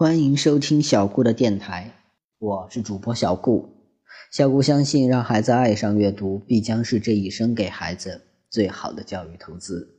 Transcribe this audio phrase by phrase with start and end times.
[0.00, 1.92] 欢迎收听小顾的电台，
[2.38, 3.68] 我是主播小顾。
[4.32, 9.98] 小顾相信，让孩子爱上阅读，必将是这一生给孩子最好的教育投资。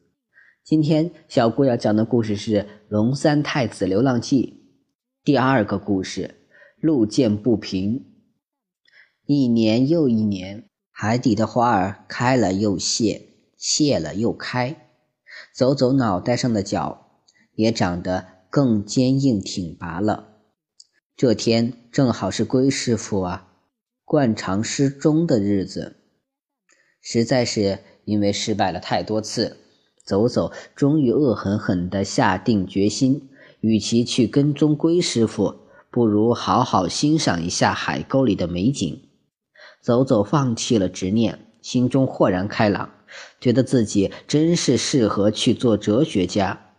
[0.63, 4.63] 今天，小顾要讲的故事是《龙三太子流浪记》
[5.23, 6.33] 第二个故事：
[6.79, 8.03] 路见不平。
[9.27, 13.21] 一年又一年，海底的花儿开了又谢，
[13.55, 14.75] 谢了又开。
[15.53, 17.21] 走走脑袋上的角
[17.53, 20.27] 也长得更坚硬挺拔了。
[21.15, 23.47] 这天正好是龟师傅啊
[24.03, 25.95] 惯常失踪的日子，
[27.01, 29.57] 实在是因为失败了太多次，
[30.03, 33.29] 走走终于恶狠狠地下定决心：
[33.61, 35.55] 与其去跟踪龟师傅，
[35.89, 39.01] 不如好好欣赏一下海沟里的美景。
[39.81, 42.89] 走走放弃了执念，心中豁然开朗。
[43.39, 46.70] 觉得自己真是适合去做哲学家，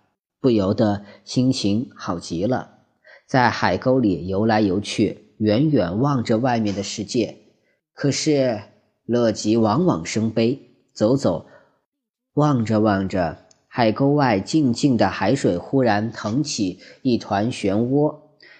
[0.43, 2.79] 不由得心情好极了，
[3.29, 7.37] 在海沟里游来游去，远远望着外面的世界。
[7.95, 8.61] 可是
[9.07, 10.61] 乐极往往生悲，
[10.93, 11.47] 走走，
[12.35, 18.13] 望着望着，海沟外静静的海水忽然腾起一团漩涡，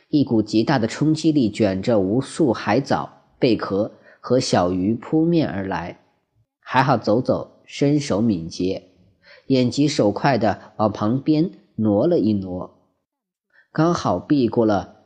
[0.07, 5.99] 一股极大的冲击力卷着无数海藻、贝壳和小鱼扑面而来。
[6.61, 7.51] 还好走走。
[7.65, 8.91] 身手敏捷，
[9.47, 11.51] 眼疾手快地往旁边
[11.83, 12.79] 挪了一挪，
[13.73, 15.03] 刚好避过了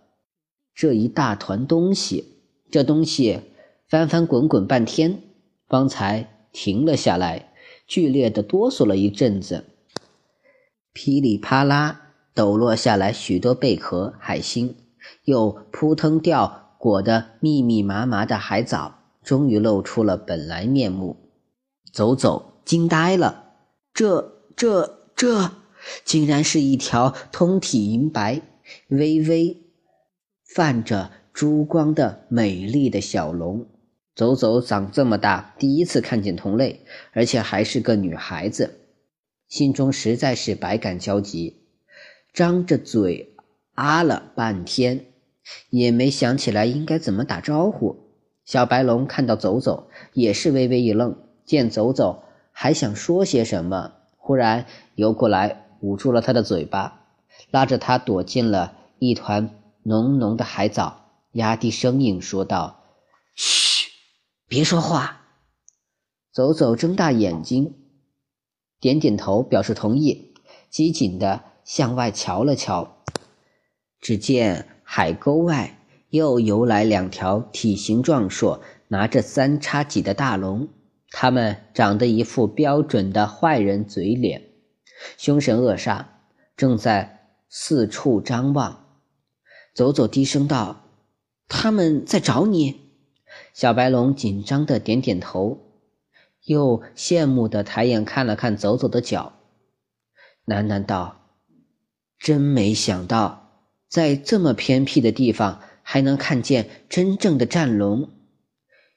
[0.75, 2.43] 这一大团东西。
[2.71, 3.41] 这东西
[3.89, 5.23] 翻翻滚滚半天，
[5.69, 7.53] 方才停了下来，
[7.87, 9.65] 剧烈的哆嗦了一阵子。
[10.93, 14.77] 噼里啪啦抖落下来许多贝壳、海星，
[15.25, 21.17] 又扑腾掉裹得密密麻麻的海藻，终于露出了本来面目。
[21.93, 22.53] 走走。
[22.67, 23.53] 惊呆了，
[23.95, 25.53] 这这这，
[26.05, 28.41] 竟然是一条通体银白、
[28.89, 29.57] 微微
[30.45, 33.67] 泛着珠光的美丽的小龙。
[34.15, 36.81] 走走长这么大，第一次看见同类，
[37.13, 38.81] 而且还是个女孩子，
[39.47, 41.67] 心中实在是百感交集，
[42.33, 43.37] 张着嘴
[43.75, 45.05] 啊了半天，
[45.69, 48.07] 也没想起来应该怎么打招呼。
[48.47, 52.23] 小白龙看到走走，也是微微一愣，见走走。
[52.53, 57.07] 还想说些什么，忽然游过来捂住了他的嘴巴，
[57.53, 62.83] 拉着他躲进了一团浓浓的海藻，压低声音说道
[63.37, 63.93] ：“嘘，
[64.49, 65.23] 别说话。”
[66.35, 67.77] 走走睁大眼睛，
[68.81, 70.35] 点点头表示同意，
[70.69, 72.97] 机警地向外瞧了瞧，
[74.01, 75.79] 只见海沟外
[76.11, 80.69] 又游来两条体型壮硕、拿着三叉戟的大龙。
[81.11, 84.43] 他们长得一副标准的坏人嘴脸，
[85.17, 86.07] 凶神恶煞，
[86.57, 88.85] 正在四处张望。
[89.75, 90.85] 走走低声道
[91.49, 92.81] ：“他们在找你。”
[93.53, 95.59] 小白龙紧张的点点头，
[96.45, 99.35] 又羡慕的抬眼看了看走走的脚，
[100.47, 101.21] 喃喃道
[102.19, 108.11] ：“真没想到，在这么偏僻的地方还能看见真正的战龙。”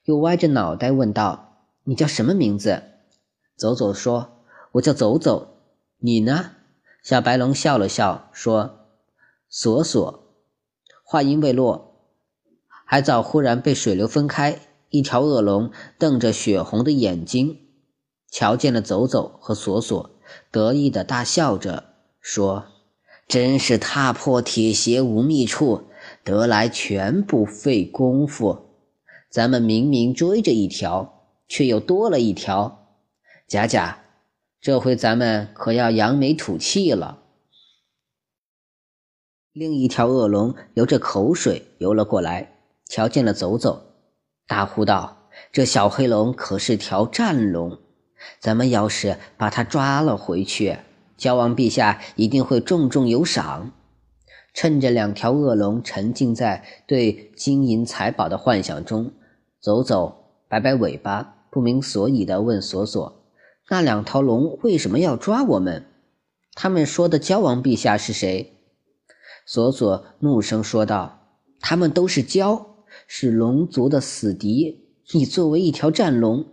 [0.04, 1.46] 又歪着脑袋问道。
[1.84, 2.82] 你叫什么名字？
[3.56, 5.56] 走走说：“我叫走走。”
[6.00, 6.52] 你呢？
[7.02, 8.86] 小白龙笑了笑说
[9.48, 10.24] ：“索索。”
[11.04, 11.94] 话音未落，
[12.84, 14.58] 海藻忽然被水流分开，
[14.88, 17.58] 一条恶龙瞪着血红的眼睛，
[18.30, 20.10] 瞧见了走走和索索，
[20.50, 21.84] 得意的大笑着
[22.20, 22.66] 说
[23.28, 25.84] ：“真是踏破铁鞋无觅处，
[26.24, 28.70] 得来全不费功夫。
[29.30, 31.16] 咱们明明追着一条。”
[31.52, 32.94] 却又多了一条，
[33.48, 34.04] 甲甲，
[34.60, 37.22] 这回咱们可要扬眉吐气了。
[39.52, 42.52] 另一条恶龙流着口水游了过来，
[42.84, 43.82] 瞧见了走走，
[44.46, 47.78] 大呼道：“这小黑龙可是条战龙，
[48.38, 50.76] 咱们要是把它抓了回去，
[51.16, 53.72] 交王陛下一定会重重有赏。”
[54.52, 59.12] 趁着两条恶龙沉浸在对金银财宝的幻想中，
[59.58, 61.36] 走走摆摆尾巴。
[61.50, 63.19] 不明所以的问索索
[63.70, 65.86] ：“那两条龙为什么要抓我们？
[66.54, 68.52] 他们说的蛟王陛下是谁？”
[69.46, 72.66] 索索怒声说道：“他们都是蛟，
[73.06, 74.88] 是龙族的死敌。
[75.12, 76.46] 你作为一条战龙，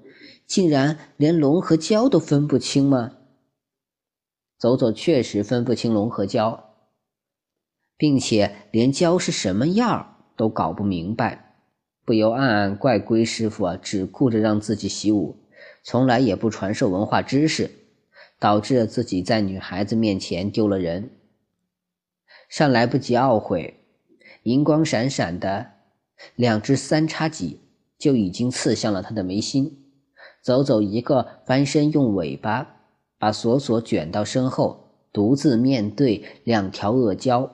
[0.45, 3.13] 竟然连龙和蛟都分不清吗？”
[4.59, 6.59] 走走确实分不清龙和蛟，
[7.97, 11.55] 并且连蛟是什么样儿都搞不明白。
[12.05, 15.35] 不由暗暗怪龟师傅啊，只顾着让自己习武，
[15.89, 17.71] 从来也不传授文化知识，
[18.39, 21.11] 导致自己在女孩子面前丢了人。
[22.49, 23.79] 尚来不及懊悔，
[24.43, 25.65] 银光闪闪的
[26.35, 27.61] 两只三叉戟
[27.97, 29.85] 就已经刺向了他的眉心。
[30.41, 32.67] 走走一个翻身，用尾巴
[33.17, 37.49] 把锁锁卷到身后，独自面对两条恶蛟，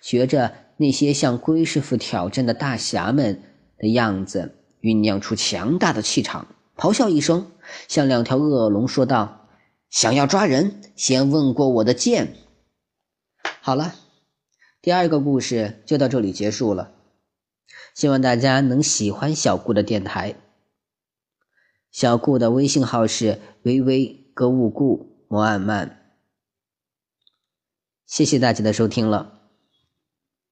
[0.00, 3.42] 学着那些向龟师傅挑战的大侠们
[3.76, 6.46] 的样子，酝酿出强大的气场，
[6.76, 7.50] 咆哮一声，
[7.88, 9.48] 向两条恶龙说道
[9.88, 12.36] ：“想要抓人，先问过我的剑。”
[13.62, 13.94] 好了，
[14.82, 16.92] 第二个故事就到这里结束了。
[17.94, 20.36] 希望大家能喜欢小顾的电台。
[21.90, 26.12] 小顾的微信号是微微歌物顾摩安曼。
[28.04, 29.35] 谢谢大家的收听了。